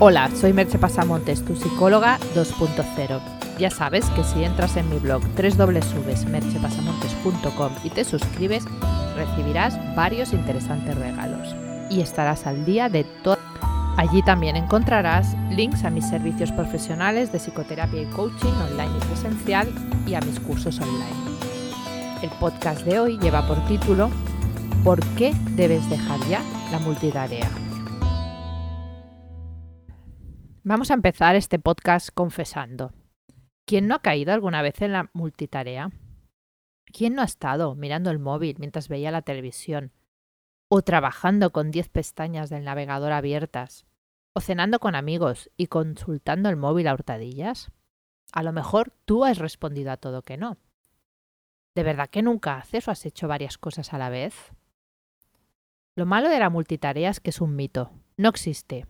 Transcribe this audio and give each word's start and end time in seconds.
Hola, 0.00 0.28
soy 0.34 0.52
Merche 0.52 0.76
Pasamontes, 0.76 1.44
tu 1.44 1.54
psicóloga 1.54 2.18
2.0. 2.34 3.20
Ya 3.60 3.70
sabes 3.70 4.04
que 4.06 4.24
si 4.24 4.42
entras 4.42 4.76
en 4.76 4.90
mi 4.90 4.98
blog 4.98 5.22
www.merchepasamontes.com 5.36 7.72
y 7.84 7.90
te 7.90 8.04
suscribes, 8.04 8.64
recibirás 9.14 9.78
varios 9.94 10.32
interesantes 10.32 10.96
regalos 10.96 11.54
y 11.90 12.00
estarás 12.00 12.48
al 12.48 12.64
día 12.64 12.88
de 12.88 13.04
todo. 13.04 13.38
Allí 13.96 14.20
también 14.24 14.56
encontrarás 14.56 15.36
links 15.50 15.84
a 15.84 15.90
mis 15.90 16.08
servicios 16.08 16.50
profesionales 16.50 17.30
de 17.30 17.38
psicoterapia 17.38 18.02
y 18.02 18.06
coaching 18.06 18.52
online 18.68 18.90
y 19.00 19.04
presencial 19.06 19.72
y 20.08 20.14
a 20.14 20.20
mis 20.22 20.40
cursos 20.40 20.80
online. 20.80 21.14
El 22.20 22.30
podcast 22.40 22.84
de 22.84 22.98
hoy 22.98 23.16
lleva 23.20 23.46
por 23.46 23.64
título 23.66 24.10
¿Por 24.82 24.98
qué 25.14 25.32
debes 25.50 25.88
dejar 25.88 26.18
ya 26.28 26.42
la 26.72 26.80
multitarea? 26.80 27.48
Vamos 30.66 30.90
a 30.90 30.94
empezar 30.94 31.36
este 31.36 31.58
podcast 31.58 32.08
confesando. 32.14 32.94
¿Quién 33.66 33.86
no 33.86 33.96
ha 33.96 33.98
caído 33.98 34.32
alguna 34.32 34.62
vez 34.62 34.80
en 34.80 34.92
la 34.92 35.10
multitarea? 35.12 35.90
¿Quién 36.86 37.14
no 37.14 37.20
ha 37.20 37.26
estado 37.26 37.74
mirando 37.74 38.10
el 38.10 38.18
móvil 38.18 38.56
mientras 38.58 38.88
veía 38.88 39.10
la 39.10 39.20
televisión? 39.20 39.92
¿O 40.68 40.80
trabajando 40.80 41.52
con 41.52 41.70
10 41.70 41.90
pestañas 41.90 42.48
del 42.48 42.64
navegador 42.64 43.12
abiertas? 43.12 43.84
¿O 44.32 44.40
cenando 44.40 44.78
con 44.80 44.94
amigos 44.94 45.50
y 45.58 45.66
consultando 45.66 46.48
el 46.48 46.56
móvil 46.56 46.88
a 46.88 46.94
hurtadillas? 46.94 47.70
A 48.32 48.42
lo 48.42 48.54
mejor 48.54 48.90
tú 49.04 49.26
has 49.26 49.36
respondido 49.36 49.92
a 49.92 49.98
todo 49.98 50.22
que 50.22 50.38
no. 50.38 50.56
¿De 51.74 51.82
verdad 51.82 52.08
que 52.08 52.22
nunca 52.22 52.56
haces 52.56 52.88
o 52.88 52.90
has 52.90 53.04
hecho 53.04 53.28
varias 53.28 53.58
cosas 53.58 53.92
a 53.92 53.98
la 53.98 54.08
vez? 54.08 54.54
Lo 55.94 56.06
malo 56.06 56.30
de 56.30 56.38
la 56.38 56.48
multitarea 56.48 57.10
es 57.10 57.20
que 57.20 57.28
es 57.28 57.42
un 57.42 57.54
mito. 57.54 57.90
No 58.16 58.30
existe. 58.30 58.86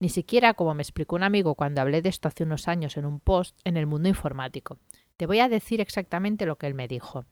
Ni 0.00 0.08
siquiera 0.08 0.54
como 0.54 0.74
me 0.74 0.82
explicó 0.82 1.16
un 1.16 1.22
amigo 1.22 1.54
cuando 1.54 1.82
hablé 1.82 2.00
de 2.00 2.08
esto 2.08 2.26
hace 2.26 2.44
unos 2.44 2.68
años 2.68 2.96
en 2.96 3.04
un 3.04 3.20
post 3.20 3.58
en 3.64 3.76
el 3.76 3.86
mundo 3.86 4.08
informático. 4.08 4.78
Te 5.18 5.26
voy 5.26 5.40
a 5.40 5.50
decir 5.50 5.82
exactamente 5.82 6.46
lo 6.46 6.56
que 6.56 6.66
él 6.66 6.74
me 6.74 6.88
dijo. 6.88 7.26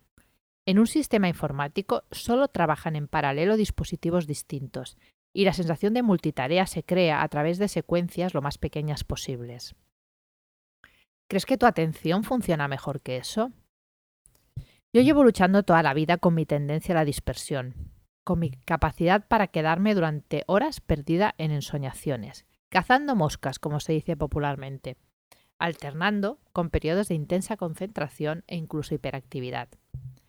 En 0.66 0.78
un 0.78 0.86
sistema 0.86 1.28
informático 1.28 2.04
solo 2.10 2.48
trabajan 2.48 2.94
en 2.94 3.08
paralelo 3.08 3.56
dispositivos 3.56 4.26
distintos 4.26 4.98
y 5.32 5.46
la 5.46 5.54
sensación 5.54 5.94
de 5.94 6.02
multitarea 6.02 6.66
se 6.66 6.84
crea 6.84 7.22
a 7.22 7.28
través 7.28 7.56
de 7.56 7.68
secuencias 7.68 8.34
lo 8.34 8.42
más 8.42 8.58
pequeñas 8.58 9.02
posibles. 9.02 9.74
¿Crees 11.26 11.46
que 11.46 11.56
tu 11.56 11.64
atención 11.64 12.22
funciona 12.22 12.68
mejor 12.68 13.00
que 13.00 13.16
eso? 13.16 13.50
Yo 14.92 15.00
llevo 15.00 15.24
luchando 15.24 15.62
toda 15.62 15.82
la 15.82 15.94
vida 15.94 16.18
con 16.18 16.34
mi 16.34 16.44
tendencia 16.44 16.94
a 16.94 16.96
la 16.96 17.04
dispersión, 17.06 17.92
con 18.24 18.38
mi 18.38 18.50
capacidad 18.50 19.26
para 19.26 19.46
quedarme 19.46 19.94
durante 19.94 20.44
horas 20.46 20.80
perdida 20.80 21.34
en 21.38 21.50
ensoñaciones, 21.50 22.46
cazando 22.68 23.16
moscas, 23.16 23.58
como 23.58 23.80
se 23.80 23.92
dice 23.92 24.16
popularmente, 24.16 24.96
alternando 25.58 26.38
con 26.52 26.70
periodos 26.70 27.08
de 27.08 27.14
intensa 27.14 27.56
concentración 27.56 28.44
e 28.46 28.56
incluso 28.56 28.94
hiperactividad. 28.94 29.68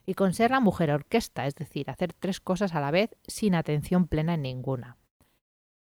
Y 0.06 0.16
con 0.16 0.34
ser 0.34 0.52
la 0.52 0.60
mujer 0.60 0.92
orquesta, 0.92 1.46
es 1.46 1.56
decir, 1.56 1.90
hacer 1.90 2.14
tres 2.14 2.40
cosas 2.40 2.74
a 2.74 2.82
la 2.82 2.92
vez 2.92 3.16
sin 3.28 3.54
atención 3.54 4.08
plena 4.08 4.34
en 4.34 4.42
ninguna. 4.42 4.98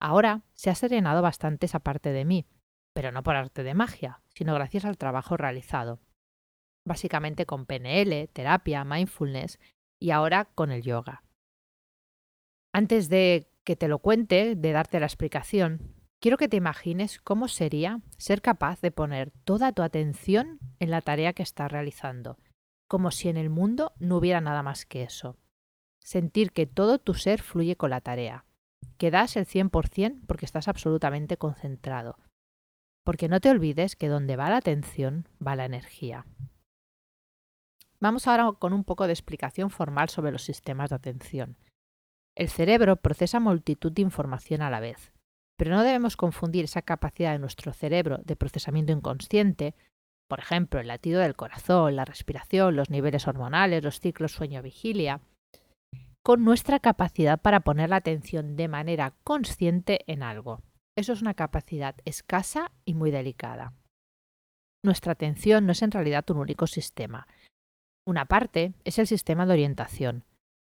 Ahora 0.01 0.43
se 0.55 0.71
ha 0.71 0.75
serenado 0.75 1.23
bastante 1.23 1.67
esa 1.67 1.79
parte 1.79 2.13
de 2.13 2.25
mí, 2.25 2.47
pero 2.93 3.13
no 3.13 3.23
por 3.23 3.37
arte 3.37 3.63
de 3.63 3.75
magia, 3.75 4.21
sino 4.35 4.55
gracias 4.55 4.85
al 4.85 4.99
trabajo 4.99 5.37
realizado. 5.37 6.01
Básicamente 6.85 7.47
con 7.47 7.67
PNL, 7.67 8.29
terapia, 8.33 8.85
mindfulness 8.85 9.59
y 10.01 10.11
ahora 10.11 10.47
con 10.55 10.71
el 10.71 10.83
yoga. 10.83 11.23
Antes 12.73 13.09
de 13.09 13.49
que 13.65 13.77
te 13.77 13.89
lo 13.89 14.01
cuente, 14.01 14.55
de 14.55 14.73
darte 14.73 15.01
la 15.01 15.07
explicación, 15.07 15.96
Quiero 16.21 16.39
que 16.39 16.49
te 16.49 16.57
imagines 16.57 17.21
cómo 17.21 17.47
sería 17.47 18.01
ser 18.17 18.41
capaz 18.41 18.81
de 18.81 18.91
poner 18.91 19.33
toda 19.45 19.73
tu 19.73 19.83
atención 19.83 20.59
en 20.81 20.91
la 20.91 21.03
tarea 21.03 21.35
que 21.35 21.43
estás 21.43 21.71
realizando, 21.71 22.39
como 22.89 23.11
si 23.11 23.29
en 23.29 23.37
el 23.37 23.51
mundo 23.51 23.93
no 23.99 24.17
hubiera 24.17 24.41
nada 24.41 24.63
más 24.63 24.87
que 24.87 25.03
eso. 25.03 25.37
Sentir 26.01 26.53
que 26.53 26.67
todo 26.67 26.99
tu 26.99 27.15
ser 27.15 27.43
fluye 27.43 27.77
con 27.77 27.91
la 27.91 28.01
tarea, 28.01 28.47
que 28.97 29.11
das 29.11 29.37
el 29.37 29.47
100% 29.47 30.23
porque 30.27 30.47
estás 30.47 30.69
absolutamente 30.69 31.37
concentrado. 31.37 32.19
Porque 33.05 33.29
no 33.29 33.41
te 33.41 33.51
olvides 33.51 33.95
que 33.95 34.09
donde 34.09 34.37
va 34.37 34.49
la 34.49 34.57
atención 34.57 35.29
va 35.45 35.55
la 35.55 35.67
energía. 35.67 36.27
Vamos 38.01 38.27
ahora 38.27 38.53
con 38.59 38.73
un 38.73 38.85
poco 38.85 39.07
de 39.07 39.13
explicación 39.13 39.71
formal 39.71 40.09
sobre 40.09 40.33
los 40.33 40.43
sistemas 40.43 40.91
de 40.91 40.97
atención. 40.97 41.57
El 42.35 42.49
cerebro 42.49 42.97
procesa 42.97 43.39
multitud 43.39 43.93
de 43.93 44.03
información 44.03 44.63
a 44.63 44.71
la 44.71 44.81
vez 44.81 45.16
pero 45.57 45.75
no 45.75 45.83
debemos 45.83 46.17
confundir 46.17 46.65
esa 46.65 46.83
capacidad 46.83 47.33
de 47.33 47.39
nuestro 47.39 47.73
cerebro 47.73 48.19
de 48.25 48.37
procesamiento 48.37 48.93
inconsciente, 48.93 49.75
por 50.29 50.39
ejemplo, 50.39 50.81
el 50.81 50.89
latido 50.89 51.21
del 51.21 51.37
corazón, 51.37 51.97
la 51.97 52.05
respiración, 52.05 52.77
los 52.77 52.91
niveles 52.91 53.27
hormonales, 53.27 53.83
los 53.83 54.01
ciclos 54.01 54.33
sueño-vigilia, 54.33 55.21
con 56.23 56.45
nuestra 56.45 56.81
capacidad 56.81 57.41
para 57.41 57.61
poner 57.61 57.91
la 57.91 57.97
atención 57.97 58.57
de 58.57 58.69
manera 58.69 59.15
consciente 59.23 60.01
en 60.09 60.23
algo. 60.23 60.61
Eso 60.97 61.13
es 61.13 61.23
una 61.23 61.35
capacidad 61.35 61.95
escasa 62.05 62.73
y 62.85 62.95
muy 62.95 63.11
delicada. 63.11 63.73
Nuestra 64.85 65.13
atención 65.13 65.67
no 65.67 65.73
es 65.73 65.83
en 65.83 65.91
realidad 65.91 66.25
un 66.31 66.39
único 66.39 66.67
sistema. 66.67 67.29
Una 68.07 68.25
parte 68.27 68.75
es 68.85 68.99
el 68.99 69.07
sistema 69.07 69.47
de 69.47 69.53
orientación. 69.53 70.25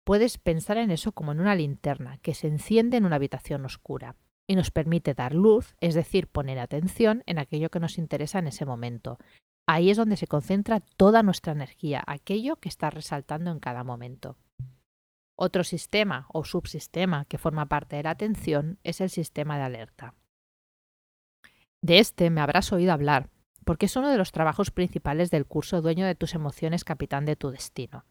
Puedes 0.06 0.38
pensar 0.38 0.78
en 0.78 0.92
eso 0.92 1.14
como 1.14 1.32
en 1.32 1.40
una 1.40 1.56
linterna 1.56 2.18
que 2.20 2.34
se 2.34 2.48
enciende 2.48 2.98
en 2.98 3.06
una 3.06 3.16
habitación 3.16 3.66
oscura 3.66 4.16
y 4.48 4.56
nos 4.56 4.72
permite 4.72 5.14
dar 5.14 5.34
luz, 5.34 5.76
es 5.80 5.96
decir, 5.96 6.28
poner 6.28 6.60
atención 6.60 7.24
en 7.26 7.40
aquello 7.40 7.70
que 7.70 7.80
nos 7.80 7.98
interesa 7.98 8.40
en 8.40 8.48
ese 8.48 8.66
momento. 8.66 9.18
Ahí 9.68 9.90
es 9.90 9.98
donde 9.98 10.18
se 10.18 10.28
concentra 10.28 10.80
toda 10.80 11.24
nuestra 11.24 11.54
energía, 11.54 12.04
aquello 12.06 12.58
que 12.58 12.70
está 12.70 12.90
resaltando 12.90 13.52
en 13.52 13.60
cada 13.60 13.84
momento. 13.84 14.38
Otro 15.38 15.64
sistema 15.64 16.28
o 16.32 16.46
subsistema 16.46 17.26
que 17.26 17.38
forma 17.38 17.66
parte 17.66 17.96
de 17.96 18.04
la 18.04 18.12
atención 18.12 18.80
es 18.84 19.02
el 19.02 19.10
sistema 19.10 19.58
de 19.58 19.64
alerta. 19.64 20.14
De 21.82 22.00
este 22.00 22.30
me 22.30 22.42
habrás 22.42 22.72
oído 22.72 22.94
hablar, 22.94 23.30
porque 23.66 23.88
es 23.88 23.96
uno 23.96 24.10
de 24.10 24.18
los 24.18 24.32
trabajos 24.32 24.72
principales 24.72 25.32
del 25.32 25.46
curso 25.46 25.82
Dueño 25.82 26.06
de 26.06 26.16
tus 26.16 26.36
emociones, 26.36 26.84
capitán 26.84 27.26
de 27.26 27.36
tu 27.36 27.50
destino. 27.50 28.06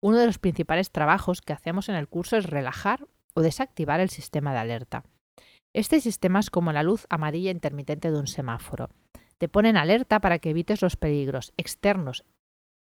Uno 0.00 0.18
de 0.18 0.26
los 0.26 0.38
principales 0.38 0.90
trabajos 0.90 1.40
que 1.40 1.52
hacemos 1.52 1.88
en 1.88 1.94
el 1.94 2.08
curso 2.08 2.36
es 2.36 2.46
relajar 2.46 3.06
o 3.34 3.40
desactivar 3.40 4.00
el 4.00 4.10
sistema 4.10 4.52
de 4.52 4.58
alerta. 4.58 5.04
Este 5.74 6.00
sistema 6.00 6.40
es 6.40 6.50
como 6.50 6.72
la 6.72 6.82
luz 6.82 7.06
amarilla 7.08 7.50
intermitente 7.50 8.10
de 8.10 8.18
un 8.18 8.26
semáforo. 8.26 8.90
Te 9.38 9.48
pone 9.48 9.70
en 9.70 9.76
alerta 9.76 10.20
para 10.20 10.38
que 10.38 10.50
evites 10.50 10.82
los 10.82 10.96
peligros 10.96 11.52
externos 11.56 12.24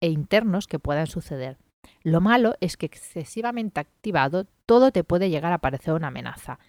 e 0.01 0.09
internos 0.09 0.67
que 0.67 0.79
puedan 0.79 1.07
suceder. 1.07 1.57
Lo 2.03 2.21
malo 2.21 2.53
es 2.61 2.77
que 2.77 2.85
excesivamente 2.85 3.79
activado 3.79 4.45
todo 4.65 4.91
te 4.91 5.03
puede 5.03 5.29
llegar 5.29 5.53
a 5.53 5.57
parecer 5.57 5.93
una 5.93 6.07
amenaza. 6.07 6.59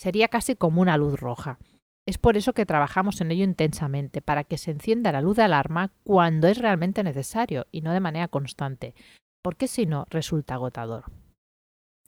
Sería 0.00 0.28
casi 0.28 0.56
como 0.56 0.80
una 0.80 0.96
luz 0.96 1.20
roja. 1.20 1.58
Es 2.06 2.16
por 2.16 2.38
eso 2.38 2.54
que 2.54 2.64
trabajamos 2.64 3.20
en 3.20 3.30
ello 3.30 3.44
intensamente, 3.44 4.22
para 4.22 4.44
que 4.44 4.56
se 4.56 4.70
encienda 4.70 5.12
la 5.12 5.20
luz 5.20 5.36
de 5.36 5.42
alarma 5.42 5.92
cuando 6.04 6.48
es 6.48 6.56
realmente 6.56 7.02
necesario 7.02 7.66
y 7.70 7.82
no 7.82 7.92
de 7.92 8.00
manera 8.00 8.28
constante, 8.28 8.94
porque 9.42 9.68
si 9.68 9.84
no 9.84 10.06
resulta 10.08 10.54
agotador. 10.54 11.04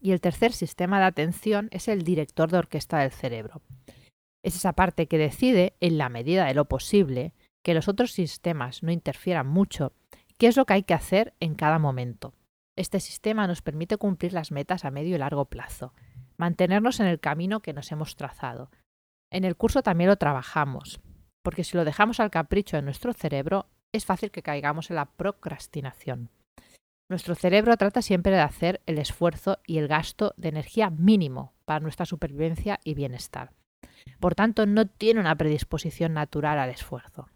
Y 0.00 0.12
el 0.12 0.20
tercer 0.20 0.52
sistema 0.52 0.98
de 0.98 1.06
atención 1.06 1.68
es 1.70 1.88
el 1.88 2.02
director 2.02 2.50
de 2.50 2.58
orquesta 2.58 3.00
del 3.00 3.10
cerebro. 3.10 3.62
Es 4.42 4.56
esa 4.56 4.72
parte 4.72 5.06
que 5.06 5.18
decide, 5.18 5.74
en 5.80 5.98
la 5.98 6.08
medida 6.08 6.46
de 6.46 6.54
lo 6.54 6.64
posible, 6.64 7.34
que 7.62 7.74
los 7.74 7.88
otros 7.88 8.12
sistemas 8.12 8.82
no 8.82 8.90
interfieran 8.90 9.46
mucho, 9.46 9.92
qué 10.38 10.46
es 10.46 10.56
lo 10.56 10.64
que 10.64 10.72
hay 10.72 10.82
que 10.82 10.94
hacer 10.94 11.34
en 11.40 11.54
cada 11.54 11.78
momento. 11.78 12.34
Este 12.76 13.00
sistema 13.00 13.46
nos 13.46 13.60
permite 13.60 13.98
cumplir 13.98 14.32
las 14.32 14.50
metas 14.50 14.86
a 14.86 14.90
medio 14.90 15.14
y 15.14 15.18
largo 15.18 15.44
plazo, 15.44 15.92
mantenernos 16.38 17.00
en 17.00 17.06
el 17.06 17.20
camino 17.20 17.60
que 17.60 17.74
nos 17.74 17.92
hemos 17.92 18.16
trazado. 18.16 18.70
En 19.30 19.44
el 19.44 19.56
curso 19.56 19.82
también 19.82 20.08
lo 20.08 20.16
trabajamos, 20.16 21.00
porque 21.42 21.64
si 21.64 21.76
lo 21.76 21.84
dejamos 21.84 22.20
al 22.20 22.30
capricho 22.30 22.76
de 22.76 22.82
nuestro 22.82 23.12
cerebro, 23.12 23.66
es 23.92 24.06
fácil 24.06 24.30
que 24.30 24.42
caigamos 24.42 24.88
en 24.88 24.96
la 24.96 25.06
procrastinación. 25.06 26.30
Nuestro 27.10 27.34
cerebro 27.34 27.76
trata 27.76 28.02
siempre 28.02 28.30
de 28.30 28.40
hacer 28.40 28.80
el 28.86 28.96
esfuerzo 28.96 29.58
y 29.66 29.78
el 29.78 29.88
gasto 29.88 30.32
de 30.36 30.48
energía 30.48 30.90
mínimo 30.90 31.52
para 31.64 31.80
nuestra 31.80 32.06
supervivencia 32.06 32.78
y 32.84 32.94
bienestar. 32.94 33.50
Por 34.20 34.36
tanto, 34.36 34.64
no 34.64 34.86
tiene 34.86 35.18
una 35.18 35.34
predisposición 35.34 36.14
natural 36.14 36.60
al 36.60 36.70
esfuerzo. 36.70 37.28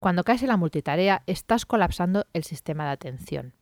Cuando 0.00 0.22
caes 0.22 0.42
en 0.42 0.48
la 0.48 0.56
multitarea, 0.56 1.24
estás 1.26 1.66
colapsando 1.66 2.26
el 2.34 2.44
sistema 2.44 2.84
de 2.84 2.90
atención. 2.90 3.54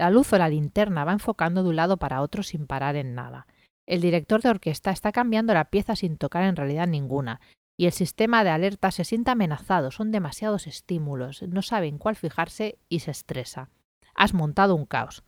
La 0.00 0.08
luz 0.08 0.32
o 0.32 0.38
la 0.38 0.48
linterna 0.48 1.04
va 1.04 1.12
enfocando 1.12 1.62
de 1.62 1.68
un 1.68 1.76
lado 1.76 1.98
para 1.98 2.22
otro 2.22 2.42
sin 2.42 2.66
parar 2.66 2.96
en 2.96 3.14
nada. 3.14 3.46
El 3.86 4.00
director 4.00 4.40
de 4.40 4.48
orquesta 4.48 4.92
está 4.92 5.12
cambiando 5.12 5.52
la 5.52 5.66
pieza 5.66 5.94
sin 5.94 6.16
tocar 6.16 6.44
en 6.44 6.56
realidad 6.56 6.86
ninguna, 6.86 7.42
y 7.78 7.84
el 7.84 7.92
sistema 7.92 8.44
de 8.44 8.50
alerta 8.50 8.92
se 8.92 9.04
siente 9.04 9.30
amenazado, 9.30 9.90
son 9.90 10.10
demasiados 10.10 10.66
estímulos, 10.66 11.42
no 11.42 11.60
saben 11.60 11.98
cuál 11.98 12.16
fijarse 12.16 12.78
y 12.88 13.00
se 13.00 13.10
estresa 13.10 13.68
has 14.14 14.34
montado 14.34 14.74
un 14.74 14.86
caos. 14.86 15.24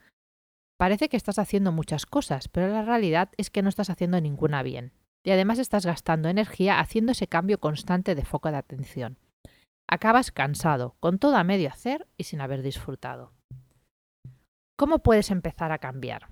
Parece 0.78 1.08
que 1.08 1.16
estás 1.16 1.38
haciendo 1.38 1.72
muchas 1.72 2.06
cosas, 2.06 2.48
pero 2.48 2.68
la 2.68 2.82
realidad 2.82 3.30
es 3.36 3.50
que 3.50 3.62
no 3.62 3.68
estás 3.68 3.90
haciendo 3.90 4.20
ninguna 4.20 4.62
bien. 4.62 4.92
y 5.26 5.30
además 5.30 5.58
estás 5.58 5.86
gastando 5.86 6.28
energía 6.28 6.80
haciendo 6.80 7.12
ese 7.12 7.28
cambio 7.28 7.58
constante 7.58 8.14
de 8.14 8.26
foco 8.26 8.50
de 8.50 8.58
atención. 8.58 9.16
Acabas 9.88 10.30
cansado, 10.30 10.96
con 11.00 11.18
todo 11.18 11.36
a 11.36 11.44
medio 11.44 11.70
hacer 11.70 12.06
y 12.18 12.24
sin 12.24 12.42
haber 12.42 12.62
disfrutado. 12.62 13.32
¿Cómo 14.76 14.98
puedes 14.98 15.30
empezar 15.30 15.72
a 15.72 15.78
cambiar? 15.78 16.28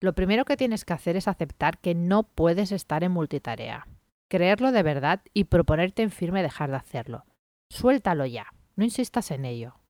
Lo 0.00 0.14
primero 0.14 0.44
que 0.44 0.56
tienes 0.56 0.84
que 0.84 0.94
hacer 0.94 1.16
es 1.16 1.28
aceptar 1.28 1.78
que 1.78 1.94
no 1.94 2.24
puedes 2.24 2.72
estar 2.72 3.04
en 3.04 3.12
multitarea, 3.12 3.86
creerlo 4.28 4.72
de 4.72 4.82
verdad 4.82 5.22
y 5.32 5.44
proponerte 5.44 6.02
en 6.02 6.10
firme 6.10 6.42
dejar 6.42 6.70
de 6.70 6.76
hacerlo. 6.76 7.24
Suéltalo 7.70 8.26
ya, 8.26 8.46
no 8.74 8.84
insistas 8.84 9.30
en 9.30 9.44
ello. 9.44 9.81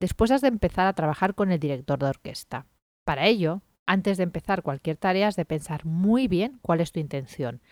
Después 0.00 0.30
has 0.30 0.42
de 0.42 0.48
empezar 0.48 0.86
a 0.86 0.92
trabajar 0.92 1.34
con 1.34 1.50
el 1.50 1.58
director 1.58 1.98
de 1.98 2.06
orquesta. 2.06 2.66
Para 3.04 3.26
ello, 3.26 3.62
antes 3.86 4.16
de 4.16 4.24
empezar 4.24 4.62
cualquier 4.62 4.96
tarea, 4.96 5.28
has 5.28 5.36
de 5.36 5.44
pensar 5.44 5.84
muy 5.84 6.28
bien 6.28 6.58
cuál 6.60 6.80
es 6.80 6.92
tu 6.92 7.00
intención. 7.00 7.62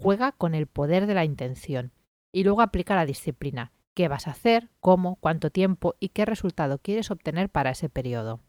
Juega 0.00 0.32
con 0.32 0.54
el 0.54 0.66
poder 0.66 1.06
de 1.06 1.14
la 1.14 1.24
intención 1.24 1.92
y 2.32 2.44
luego 2.44 2.62
aplica 2.62 2.94
la 2.94 3.06
disciplina. 3.06 3.72
¿Qué 3.94 4.08
vas 4.08 4.26
a 4.26 4.32
hacer? 4.32 4.70
¿Cómo? 4.80 5.16
¿Cuánto 5.16 5.50
tiempo? 5.50 5.94
¿Y 6.00 6.08
qué 6.08 6.24
resultado 6.24 6.78
quieres 6.78 7.10
obtener 7.10 7.48
para 7.48 7.70
ese 7.70 7.88
periodo? 7.88 8.40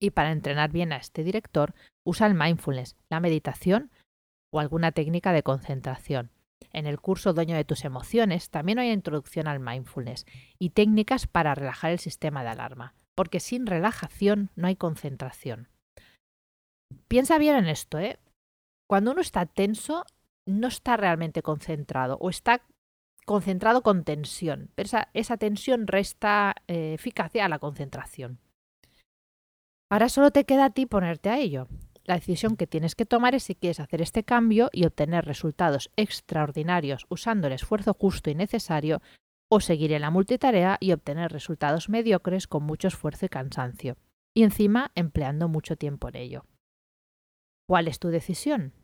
Y 0.00 0.10
para 0.10 0.32
entrenar 0.32 0.70
bien 0.70 0.92
a 0.92 0.96
este 0.96 1.24
director, 1.24 1.74
usa 2.04 2.26
el 2.26 2.34
mindfulness, 2.34 2.96
la 3.08 3.20
meditación 3.20 3.90
o 4.52 4.60
alguna 4.60 4.92
técnica 4.92 5.32
de 5.32 5.42
concentración. 5.42 6.30
En 6.72 6.86
el 6.86 7.00
curso 7.00 7.32
Dueño 7.32 7.56
de 7.56 7.64
tus 7.64 7.84
emociones 7.84 8.50
también 8.50 8.78
hay 8.78 8.90
introducción 8.90 9.46
al 9.46 9.60
mindfulness 9.60 10.26
y 10.58 10.70
técnicas 10.70 11.26
para 11.26 11.54
relajar 11.54 11.92
el 11.92 11.98
sistema 11.98 12.42
de 12.42 12.50
alarma, 12.50 12.94
porque 13.14 13.40
sin 13.40 13.66
relajación 13.66 14.50
no 14.56 14.66
hay 14.66 14.76
concentración. 14.76 15.68
Piensa 17.08 17.38
bien 17.38 17.56
en 17.56 17.68
esto, 17.68 17.98
¿eh? 17.98 18.18
Cuando 18.88 19.12
uno 19.12 19.20
está 19.20 19.46
tenso, 19.46 20.04
no 20.46 20.68
está 20.68 20.96
realmente 20.96 21.42
concentrado 21.42 22.18
o 22.20 22.28
está 22.28 22.62
concentrado 23.24 23.82
con 23.82 24.04
tensión, 24.04 24.70
pero 24.74 24.90
esa, 25.14 25.36
tensión 25.36 25.86
resta 25.86 26.56
eh, 26.66 26.94
eficacia 26.94 27.44
a 27.44 27.48
la 27.48 27.58
concentración. 27.58 28.38
Ahora 29.90 30.08
solo 30.08 30.30
te 30.30 30.44
queda 30.44 30.66
a 30.66 30.70
ti 30.70 30.86
ponerte 30.86 31.30
a 31.30 31.38
ello. 31.38 31.68
La 32.06 32.16
decisión 32.16 32.56
que 32.56 32.66
tienes 32.66 32.94
que 32.94 33.06
tomar 33.06 33.34
es 33.34 33.44
si 33.44 33.54
quieres 33.54 33.80
hacer 33.80 34.02
este 34.02 34.24
cambio 34.24 34.68
y 34.72 34.84
obtener 34.84 35.24
resultados 35.24 35.90
extraordinarios 35.96 37.06
usando 37.08 37.46
el 37.46 37.54
esfuerzo 37.54 37.94
justo 37.94 38.30
y 38.30 38.34
necesario 38.34 39.00
o 39.50 39.60
seguir 39.60 39.92
en 39.92 40.02
la 40.02 40.10
multitarea 40.10 40.76
y 40.80 40.92
obtener 40.92 41.32
resultados 41.32 41.88
mediocres 41.88 42.46
con 42.46 42.64
mucho 42.64 42.88
esfuerzo 42.88 43.26
y 43.26 43.28
cansancio, 43.30 43.96
y 44.34 44.42
encima 44.42 44.90
empleando 44.94 45.48
mucho 45.48 45.76
tiempo 45.76 46.08
en 46.08 46.16
ello. 46.16 46.44
¿Cuál 47.66 47.88
es 47.88 47.98
tu 47.98 48.08
decisión? 48.08 48.74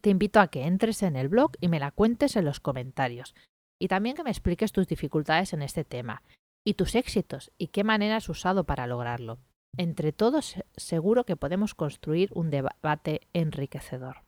Te 0.00 0.10
invito 0.10 0.40
a 0.40 0.48
que 0.48 0.64
entres 0.64 1.02
en 1.02 1.16
el 1.16 1.28
blog 1.28 1.52
y 1.60 1.68
me 1.68 1.80
la 1.80 1.90
cuentes 1.90 2.36
en 2.36 2.44
los 2.44 2.60
comentarios, 2.60 3.34
y 3.80 3.88
también 3.88 4.14
que 4.14 4.24
me 4.24 4.30
expliques 4.30 4.72
tus 4.72 4.86
dificultades 4.86 5.52
en 5.52 5.62
este 5.62 5.84
tema, 5.84 6.22
y 6.64 6.74
tus 6.74 6.94
éxitos, 6.94 7.50
y 7.58 7.68
qué 7.68 7.82
manera 7.82 8.16
has 8.16 8.28
usado 8.28 8.64
para 8.64 8.86
lograrlo. 8.86 9.38
Entre 9.76 10.12
todos 10.12 10.54
seguro 10.76 11.24
que 11.24 11.36
podemos 11.36 11.74
construir 11.74 12.30
un 12.34 12.50
debate 12.50 13.22
enriquecedor. 13.32 14.22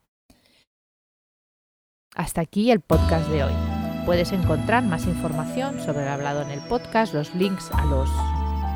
Hasta 2.15 2.41
aquí 2.41 2.71
el 2.71 2.81
podcast 2.81 3.29
de 3.29 3.45
hoy. 3.45 3.53
Puedes 4.07 4.33
encontrar 4.33 4.85
más 4.85 5.07
información 5.07 5.81
sobre 5.81 6.05
lo 6.05 6.13
hablado 6.13 6.43
en 6.43 6.51
el 6.51 6.61
podcast, 6.61 7.13
los 7.13 7.35
links 7.35 7.73
a 7.73 7.85
los 7.87 8.09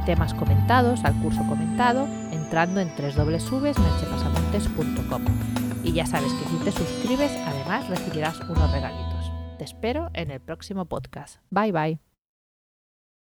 temas 0.06 0.34
comentados, 0.34 1.04
al 1.04 1.14
curso 1.22 1.46
comentado, 1.48 2.08
entrando 2.32 2.80
en 2.80 2.88
www.merchepasamontes.com. 2.88 5.24
Y 5.84 5.92
ya 5.92 6.06
sabes 6.06 6.32
que 6.32 6.48
si 6.48 6.56
te 6.64 6.72
suscribes, 6.72 7.30
además 7.46 7.88
recibirás 7.88 8.40
unos 8.40 8.72
regalitos. 8.72 9.30
Te 9.58 9.64
espero 9.64 10.10
en 10.14 10.30
el 10.30 10.40
próximo 10.40 10.86
podcast. 10.86 11.42
Bye 11.50 11.72
bye. 11.72 12.07